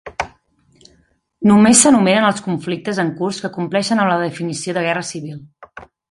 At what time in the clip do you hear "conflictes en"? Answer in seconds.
2.47-3.11